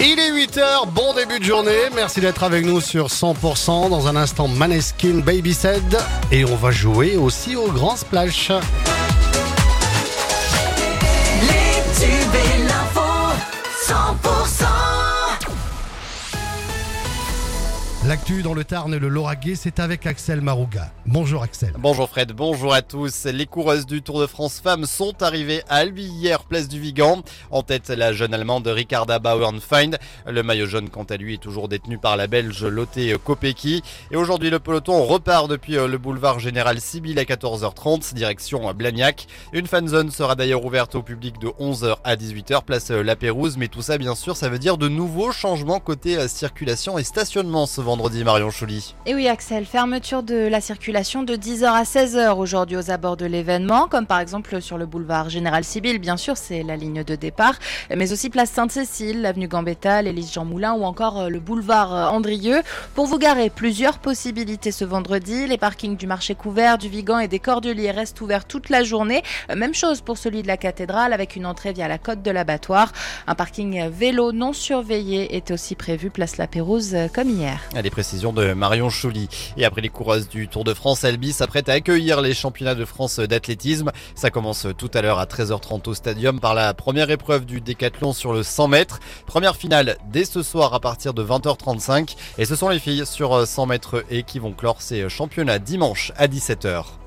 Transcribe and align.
Il 0.00 0.18
est 0.18 0.30
8h, 0.30 0.88
bon 0.92 1.14
début 1.14 1.38
de 1.38 1.44
journée. 1.44 1.88
Merci 1.94 2.20
d'être 2.20 2.42
avec 2.42 2.66
nous 2.66 2.82
sur 2.82 3.06
100%. 3.06 3.88
Dans 3.88 4.08
un 4.08 4.16
instant, 4.16 4.46
Maneskin 4.46 5.20
Baby 5.24 5.54
Said. 5.54 5.98
Et 6.30 6.44
on 6.44 6.56
va 6.56 6.70
jouer 6.70 7.16
aussi 7.16 7.56
au 7.56 7.68
Grand 7.68 7.96
Splash. 7.96 8.50
L'actu 18.12 18.42
dans 18.42 18.52
le 18.52 18.62
Tarn 18.62 18.92
et 18.92 18.98
le 18.98 19.08
Lauragais, 19.08 19.54
c'est 19.54 19.80
avec 19.80 20.06
Axel 20.06 20.42
Marouga. 20.42 20.92
Bonjour 21.06 21.42
Axel. 21.42 21.72
Bonjour 21.78 22.10
Fred, 22.10 22.32
bonjour 22.32 22.74
à 22.74 22.82
tous. 22.82 23.24
Les 23.24 23.46
coureuses 23.46 23.86
du 23.86 24.02
Tour 24.02 24.20
de 24.20 24.26
France 24.26 24.60
Femmes 24.60 24.84
sont 24.84 25.22
arrivées 25.22 25.62
à 25.70 25.76
Albi 25.76 26.04
hier, 26.04 26.44
place 26.44 26.68
du 26.68 26.78
Vigan. 26.78 27.22
En 27.50 27.62
tête, 27.62 27.88
la 27.88 28.12
jeune 28.12 28.34
Allemande 28.34 28.66
Ricarda 28.66 29.18
Bauernfeind. 29.18 29.98
Le 30.26 30.42
maillot 30.42 30.66
jaune, 30.66 30.90
quant 30.90 31.04
à 31.04 31.16
lui, 31.16 31.34
est 31.34 31.42
toujours 31.42 31.68
détenu 31.68 31.96
par 31.96 32.18
la 32.18 32.26
Belge 32.26 32.62
Lotte 32.66 32.98
Kopecky. 33.24 33.82
Et 34.10 34.16
aujourd'hui, 34.16 34.50
le 34.50 34.58
peloton 34.58 35.02
repart 35.04 35.48
depuis 35.48 35.78
euh, 35.78 35.88
le 35.88 35.96
boulevard 35.96 36.38
Général 36.38 36.82
Sibyl 36.82 37.18
à 37.18 37.24
14h30, 37.24 38.12
direction 38.12 38.70
Blagnac. 38.74 39.26
Une 39.54 39.66
fanzone 39.66 40.10
sera 40.10 40.34
d'ailleurs 40.34 40.66
ouverte 40.66 40.96
au 40.96 41.02
public 41.02 41.40
de 41.40 41.48
11h 41.48 41.96
à 42.04 42.16
18h, 42.16 42.62
place 42.64 42.90
euh, 42.90 43.02
La 43.02 43.16
Pérouse. 43.16 43.56
Mais 43.56 43.68
tout 43.68 43.80
ça, 43.80 43.96
bien 43.96 44.14
sûr, 44.14 44.36
ça 44.36 44.50
veut 44.50 44.58
dire 44.58 44.76
de 44.76 44.88
nouveaux 44.88 45.32
changements 45.32 45.80
côté 45.80 46.18
euh, 46.18 46.28
circulation 46.28 46.98
et 46.98 47.04
stationnement 47.04 47.64
ce 47.64 47.80
vendredi, 47.80 48.01
Marion 48.10 48.50
Chouli. 48.50 48.94
Et 49.06 49.14
oui 49.14 49.28
Axel, 49.28 49.64
fermeture 49.64 50.24
de 50.24 50.48
la 50.48 50.60
circulation 50.60 51.22
de 51.22 51.36
10h 51.36 51.66
à 51.66 51.84
16h 51.84 52.36
aujourd'hui 52.36 52.76
aux 52.76 52.90
abords 52.90 53.16
de 53.16 53.26
l'événement, 53.26 53.86
comme 53.86 54.06
par 54.06 54.18
exemple 54.18 54.60
sur 54.60 54.76
le 54.76 54.86
boulevard 54.86 55.30
Général 55.30 55.62
Sibyl, 55.62 55.98
bien 56.00 56.16
sûr 56.16 56.36
c'est 56.36 56.64
la 56.64 56.76
ligne 56.76 57.04
de 57.04 57.14
départ, 57.14 57.54
mais 57.94 58.12
aussi 58.12 58.28
place 58.28 58.50
Sainte-Cécile, 58.50 59.22
l'avenue 59.22 59.46
Gambetta, 59.46 60.02
l'Élise 60.02 60.32
Jean 60.32 60.44
Moulin 60.44 60.72
ou 60.72 60.82
encore 60.82 61.20
euh, 61.20 61.28
le 61.28 61.38
boulevard 61.38 61.94
euh, 61.94 62.06
Andrieux. 62.06 62.62
Pour 62.94 63.06
vous 63.06 63.18
garer, 63.18 63.50
plusieurs 63.50 63.98
possibilités 63.98 64.72
ce 64.72 64.84
vendredi, 64.84 65.46
les 65.46 65.58
parkings 65.58 65.96
du 65.96 66.08
marché 66.08 66.34
couvert, 66.34 66.78
du 66.78 66.88
Vigan 66.88 67.20
et 67.20 67.28
des 67.28 67.38
Cordeliers 67.38 67.92
restent 67.92 68.20
ouverts 68.20 68.46
toute 68.46 68.68
la 68.68 68.82
journée. 68.82 69.22
Euh, 69.50 69.54
Même 69.54 69.74
chose 69.74 70.00
pour 70.00 70.18
celui 70.18 70.42
de 70.42 70.48
la 70.48 70.56
cathédrale 70.56 71.12
avec 71.12 71.36
une 71.36 71.46
entrée 71.46 71.72
via 71.72 71.86
la 71.86 71.98
côte 71.98 72.22
de 72.22 72.30
l'abattoir. 72.32 72.92
Un 73.28 73.36
parking 73.36 73.88
vélo 73.88 74.32
non 74.32 74.52
surveillé 74.52 75.36
est 75.36 75.52
aussi 75.52 75.76
prévu 75.76 76.10
place 76.10 76.36
La 76.36 76.48
Pérouse 76.48 76.96
comme 77.14 77.30
hier. 77.30 77.60
Précisions 77.92 78.32
de 78.32 78.54
Marion 78.54 78.90
Chouli. 78.90 79.28
Et 79.56 79.64
après 79.64 79.82
les 79.82 79.90
coureuses 79.90 80.28
du 80.28 80.48
Tour 80.48 80.64
de 80.64 80.74
France, 80.74 81.04
Albi 81.04 81.32
s'apprête 81.32 81.68
à 81.68 81.74
accueillir 81.74 82.20
les 82.20 82.34
championnats 82.34 82.74
de 82.74 82.84
France 82.84 83.20
d'athlétisme. 83.20 83.92
Ça 84.16 84.30
commence 84.30 84.66
tout 84.76 84.90
à 84.94 85.02
l'heure 85.02 85.20
à 85.20 85.26
13h30 85.26 85.88
au 85.88 85.94
stadium 85.94 86.40
par 86.40 86.54
la 86.54 86.74
première 86.74 87.10
épreuve 87.10 87.44
du 87.44 87.60
décathlon 87.60 88.12
sur 88.12 88.32
le 88.32 88.42
100 88.42 88.68
mètres. 88.68 88.98
Première 89.26 89.54
finale 89.54 89.98
dès 90.10 90.24
ce 90.24 90.42
soir 90.42 90.74
à 90.74 90.80
partir 90.80 91.14
de 91.14 91.22
20h35. 91.22 92.16
Et 92.38 92.46
ce 92.46 92.56
sont 92.56 92.70
les 92.70 92.80
filles 92.80 93.04
sur 93.06 93.46
100 93.46 93.66
mètres 93.66 94.04
et 94.10 94.22
qui 94.22 94.38
vont 94.38 94.52
clore 94.52 94.80
ces 94.80 95.08
championnats 95.08 95.58
dimanche 95.58 96.12
à 96.16 96.26
17h. 96.26 97.01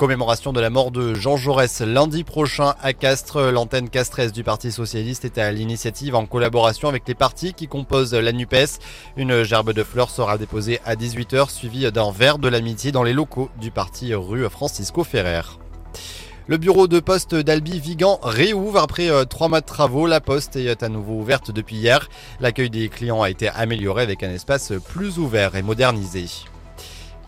Commémoration 0.00 0.54
de 0.54 0.60
la 0.60 0.70
mort 0.70 0.92
de 0.92 1.12
Jean 1.12 1.36
Jaurès 1.36 1.82
lundi 1.82 2.24
prochain 2.24 2.72
à 2.80 2.94
Castres. 2.94 3.50
L'antenne 3.52 3.90
castresse 3.90 4.32
du 4.32 4.42
Parti 4.42 4.72
Socialiste 4.72 5.26
est 5.26 5.36
à 5.36 5.52
l'initiative 5.52 6.14
en 6.14 6.24
collaboration 6.24 6.88
avec 6.88 7.06
les 7.06 7.14
partis 7.14 7.52
qui 7.52 7.68
composent 7.68 8.14
la 8.14 8.32
NUPES. 8.32 8.78
Une 9.18 9.42
gerbe 9.42 9.74
de 9.74 9.84
fleurs 9.84 10.08
sera 10.08 10.38
déposée 10.38 10.80
à 10.86 10.96
18h 10.96 11.50
suivie 11.50 11.92
d'un 11.92 12.12
verre 12.12 12.38
de 12.38 12.48
l'amitié 12.48 12.92
dans 12.92 13.02
les 13.02 13.12
locaux 13.12 13.50
du 13.60 13.70
parti 13.70 14.14
rue 14.14 14.48
Francisco 14.48 15.04
Ferrer. 15.04 15.42
Le 16.46 16.56
bureau 16.56 16.88
de 16.88 16.98
poste 16.98 17.34
d'Albi 17.34 17.78
Vigan 17.78 18.20
réouvre 18.22 18.80
après 18.80 19.10
euh, 19.10 19.26
trois 19.26 19.48
mois 19.48 19.60
de 19.60 19.66
travaux. 19.66 20.06
La 20.06 20.22
poste 20.22 20.56
est 20.56 20.82
à 20.82 20.88
nouveau 20.88 21.20
ouverte 21.20 21.50
depuis 21.50 21.76
hier. 21.76 22.08
L'accueil 22.40 22.70
des 22.70 22.88
clients 22.88 23.20
a 23.20 23.28
été 23.28 23.48
amélioré 23.50 24.04
avec 24.04 24.22
un 24.22 24.30
espace 24.30 24.72
plus 24.88 25.18
ouvert 25.18 25.56
et 25.56 25.62
modernisé. 25.62 26.24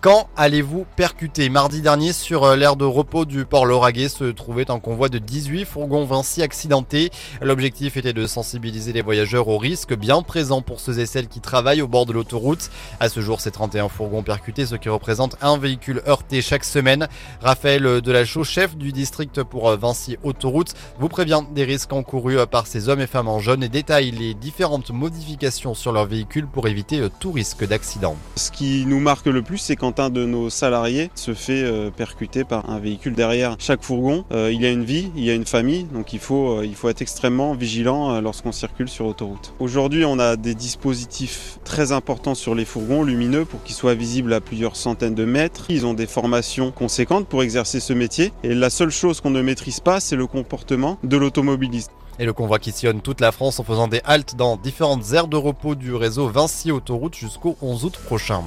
Quand 0.03 0.29
allez-vous 0.37 0.85
percuter? 0.97 1.49
Mardi 1.49 1.81
dernier, 1.81 2.13
sur 2.13 2.43
euh, 2.43 2.57
l'aire 2.57 2.75
de 2.75 2.85
repos 2.85 3.25
du 3.25 3.45
port 3.45 3.67
Lauragais 3.67 4.09
se 4.09 4.25
trouvait 4.25 4.69
un 4.69 4.81
convoi 4.81 5.09
de 5.09 5.19
18 5.19 5.65
fourgons 5.65 6.05
Vinci 6.05 6.43
accidentés. 6.43 7.13
L'objectif 7.41 7.97
était 7.97 8.13
de 8.13 8.27
sensibiliser 8.27 8.93
les 8.93 9.01
voyageurs 9.01 9.47
aux 9.47 9.59
risques 9.59 9.95
bien 9.95 10.23
présents 10.23 10.61
pour 10.61 10.81
ceux 10.81 10.99
et 10.99 11.07
celles 11.07 11.29
qui 11.29 11.39
travaillent 11.39 11.83
au 11.83 11.87
bord 11.87 12.05
de 12.05 12.13
l'autoroute. 12.13 12.69
À 12.99 13.09
ce 13.09 13.21
jour, 13.21 13.41
ces 13.41 13.53
31 13.53 13.89
fourgons 13.89 14.25
percutés, 14.25 14.67
ce 14.67 14.75
qui 14.75 14.89
représente 14.89 15.37
un 15.41 15.57
véhicule 15.57 16.03
heurté 16.09 16.43
chaque 16.43 16.65
semaine. 16.65 17.07
Raphaël 17.41 18.01
Delachaux, 18.01 18.43
chef 18.43 18.77
du 18.77 18.91
district 18.91 19.45
pour 19.45 19.69
euh, 19.69 19.77
Vinci 19.77 20.17
Autoroute, 20.25 20.75
vous 20.99 21.09
prévient 21.09 21.45
des 21.55 21.63
risques 21.63 21.93
encourus 21.93 22.41
euh, 22.41 22.47
par 22.47 22.67
ces 22.67 22.89
hommes 22.89 23.03
et 23.03 23.07
femmes 23.07 23.29
en 23.29 23.39
jaune 23.39 23.63
et 23.63 23.69
détaille 23.69 24.11
les 24.11 24.35
différentes 24.35 24.91
modifications 24.91 25.75
sur 25.75 25.93
leur 25.93 26.07
véhicule 26.07 26.49
pour 26.49 26.67
éviter 26.67 27.07
tout 27.21 27.31
risque 27.31 27.65
d'accident. 27.65 28.17
Ce 28.35 28.51
qui 28.51 28.85
nous 28.85 28.99
marque 28.99 29.27
le 29.27 29.43
plus, 29.43 29.59
c'est 29.59 29.77
quand 29.77 29.92
un 29.99 30.11
de 30.11 30.25
nos 30.25 30.51
salariés 30.51 31.11
se 31.15 31.35
fait 31.35 31.63
euh, 31.63 31.91
percuter 31.91 32.45
par 32.45 32.69
un 32.71 32.79
véhicule 32.79 33.15
derrière 33.15 33.57
chaque 33.59 33.83
fourgon. 33.83 34.25
Euh, 34.33 34.51
il 34.53 34.61
y 34.61 34.67
a 34.67 34.71
une 34.71 34.85
vie, 34.85 35.11
il 35.17 35.25
y 35.25 35.31
a 35.31 35.35
une 35.35 35.47
famille, 35.47 35.85
donc 35.85 36.13
il 36.13 36.19
faut, 36.19 36.59
euh, 36.59 36.67
il 36.67 36.75
faut 36.75 36.89
être 36.89 37.03
extrêmement 37.03 37.55
vigilant 37.55 38.21
lorsqu'on 38.21 38.53
circule 38.53 38.89
sur 38.89 39.07
autoroute. 39.07 39.55
Aujourd'hui, 39.59 40.05
on 40.05 40.19
a 40.19 40.37
des 40.37 40.55
dispositifs 40.55 41.59
très 41.65 41.93
importants 41.93 42.35
sur 42.35 42.55
les 42.55 42.65
fourgons 42.65 43.03
lumineux 43.03 43.45
pour 43.45 43.63
qu'ils 43.63 43.75
soient 43.75 43.95
visibles 43.95 44.33
à 44.33 44.41
plusieurs 44.41 44.77
centaines 44.77 45.15
de 45.15 45.25
mètres. 45.25 45.67
Ils 45.69 45.87
ont 45.87 45.95
des 45.95 46.07
formations 46.07 46.71
conséquentes 46.71 47.27
pour 47.27 47.43
exercer 47.43 47.81
ce 47.81 47.93
métier. 47.93 48.33
Et 48.43 48.55
la 48.55 48.71
seule 48.71 48.91
chose 48.91 49.21
qu'on 49.21 49.31
ne 49.31 49.43
maîtrise 49.43 49.81
pas, 49.81 50.01
c'est 50.01 50.17
le 50.17 50.27
comportement 50.27 50.99
de 51.03 51.17
l'automobiliste. 51.17 51.91
Et 52.19 52.25
le 52.25 52.33
convoi 52.33 52.59
qui 52.59 52.73
sillonne 52.73 53.01
toute 53.01 53.21
la 53.21 53.33
France 53.33 53.59
en 53.59 53.65
faisant 53.65 53.89
des 53.89 54.01
haltes 54.05 54.37
dans 54.37 54.57
différentes 54.57 55.13
aires 55.13 55.29
de 55.29 55.37
repos 55.37 55.75
du 55.75 55.95
réseau 55.95 56.29
Vinci 56.29 56.71
Autoroute 56.71 57.17
jusqu'au 57.17 57.57
11 57.63 57.85
août 57.87 57.99
prochain. 58.05 58.43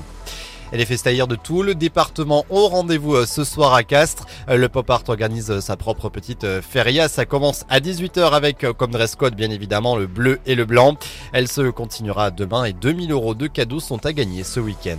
Et 0.76 0.78
les 0.78 0.86
festailleurs 0.86 1.30
de 1.30 1.38
tout 1.38 1.64
le 1.64 1.74
département 1.74 2.46
ont 2.50 2.68
rendez-vous 2.68 3.16
euh, 3.16 3.26
ce 3.26 3.46
soir 3.46 3.74
à 3.74 3.84
Castres. 3.84 4.26
Euh, 4.50 4.58
Le 4.58 4.68
Pop 4.68 4.90
Art 4.90 5.04
organise 5.08 5.50
euh, 5.50 5.62
sa 5.62 5.78
propre 5.78 6.10
petite 6.10 6.46
feria. 6.60 7.08
Ça 7.08 7.26
commence 7.26 7.64
à 7.70 7.80
18h 7.80 8.32
avec 8.34 8.66
comme 8.78 8.92
dress 8.92 9.16
code 9.16 9.36
bien 9.36 9.52
évidemment 9.52 9.96
le 9.96 10.06
bleu 10.06 10.42
et 10.46 10.54
le 10.54 10.66
blanc. 10.66 10.98
Elle 11.32 11.48
se 11.48 11.70
continuera 11.70 12.30
demain 12.30 12.66
et 12.66 12.74
2000 12.74 13.14
euros 13.14 13.36
de 13.36 13.48
cadeaux 13.48 13.80
sont 13.80 14.06
à 14.06 14.12
gagner 14.12 14.44
ce 14.44 14.60
week-end. 14.60 14.98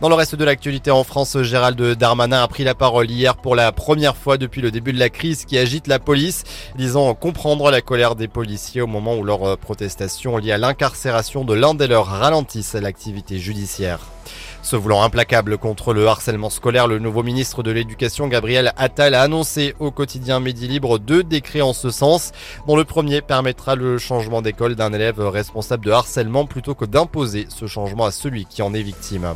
Dans 0.00 0.08
le 0.08 0.14
reste 0.14 0.36
de 0.36 0.44
l'actualité 0.44 0.92
en 0.92 1.02
France, 1.02 1.42
Gérald 1.42 1.80
Darmanin 1.98 2.44
a 2.44 2.46
pris 2.46 2.62
la 2.62 2.76
parole 2.76 3.10
hier 3.10 3.34
pour 3.34 3.56
la 3.56 3.72
première 3.72 4.16
fois 4.16 4.38
depuis 4.38 4.62
le 4.62 4.70
début 4.70 4.92
de 4.92 5.00
la 5.00 5.08
crise 5.08 5.44
qui 5.44 5.58
agite 5.58 5.88
la 5.88 5.98
police, 5.98 6.44
disant 6.76 7.12
comprendre 7.14 7.68
la 7.72 7.80
colère 7.80 8.14
des 8.14 8.28
policiers 8.28 8.80
au 8.82 8.86
moment 8.86 9.16
où 9.16 9.24
leurs 9.24 9.58
protestations 9.58 10.36
liées 10.36 10.52
à 10.52 10.58
l'incarcération 10.58 11.44
de 11.44 11.54
l'un 11.54 11.74
des 11.74 11.88
leurs 11.88 12.06
ralentissent 12.06 12.74
l'activité 12.74 13.40
judiciaire. 13.40 14.13
Se 14.62 14.76
voulant 14.76 15.02
implacable 15.02 15.58
contre 15.58 15.92
le 15.92 16.06
harcèlement 16.06 16.50
scolaire, 16.50 16.86
le 16.86 16.98
nouveau 16.98 17.22
ministre 17.22 17.62
de 17.62 17.70
l'Éducation, 17.70 18.28
Gabriel 18.28 18.72
Attal, 18.76 19.14
a 19.14 19.22
annoncé 19.22 19.74
au 19.78 19.90
quotidien 19.90 20.40
Midi 20.40 20.68
Libre 20.68 20.98
deux 20.98 21.22
décrets 21.22 21.60
en 21.60 21.72
ce 21.72 21.90
sens, 21.90 22.32
dont 22.66 22.76
le 22.76 22.84
premier 22.84 23.20
permettra 23.20 23.74
le 23.74 23.98
changement 23.98 24.42
d'école 24.42 24.74
d'un 24.74 24.92
élève 24.92 25.20
responsable 25.20 25.84
de 25.84 25.90
harcèlement 25.90 26.46
plutôt 26.46 26.74
que 26.74 26.84
d'imposer 26.84 27.46
ce 27.48 27.66
changement 27.66 28.06
à 28.06 28.10
celui 28.10 28.46
qui 28.46 28.62
en 28.62 28.74
est 28.74 28.82
victime. 28.82 29.34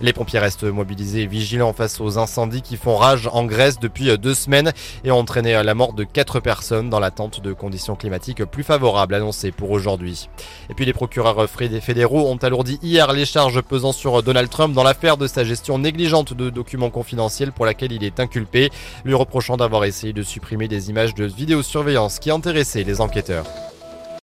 Les 0.00 0.12
pompiers 0.12 0.38
restent 0.38 0.64
mobilisés 0.64 1.22
et 1.22 1.26
vigilants 1.26 1.72
face 1.72 2.00
aux 2.00 2.18
incendies 2.18 2.62
qui 2.62 2.76
font 2.76 2.96
rage 2.96 3.28
en 3.32 3.44
Grèce 3.44 3.78
depuis 3.78 4.16
deux 4.18 4.34
semaines 4.34 4.72
et 5.04 5.10
ont 5.10 5.18
entraîné 5.18 5.62
la 5.62 5.74
mort 5.74 5.92
de 5.92 6.04
quatre 6.04 6.40
personnes 6.40 6.88
dans 6.88 7.00
l'attente 7.00 7.40
de 7.40 7.52
conditions 7.52 7.96
climatiques 7.96 8.44
plus 8.44 8.62
favorables 8.62 9.14
annoncées 9.14 9.52
pour 9.52 9.70
aujourd'hui. 9.70 10.28
Et 10.70 10.74
puis 10.74 10.84
les 10.84 10.92
procureurs 10.92 11.48
fédéraux 11.48 12.30
ont 12.30 12.36
alourdi 12.36 12.78
hier 12.82 13.12
les 13.12 13.26
charges 13.26 13.60
pesant 13.60 13.92
Donald 14.22 14.48
Trump 14.50 14.74
dans 14.74 14.82
l'affaire 14.82 15.16
de 15.16 15.26
sa 15.26 15.44
gestion 15.44 15.78
négligente 15.78 16.34
de 16.34 16.50
documents 16.50 16.90
confidentiels 16.90 17.52
pour 17.52 17.66
laquelle 17.66 17.92
il 17.92 18.04
est 18.04 18.20
inculpé, 18.20 18.70
lui 19.04 19.14
reprochant 19.14 19.56
d'avoir 19.56 19.84
essayé 19.84 20.12
de 20.12 20.22
supprimer 20.22 20.68
des 20.68 20.90
images 20.90 21.14
de 21.14 21.24
vidéosurveillance 21.24 22.18
qui 22.18 22.30
intéressaient 22.30 22.84
les 22.84 23.00
enquêteurs. 23.00 23.46